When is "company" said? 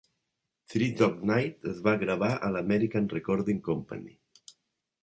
3.71-4.11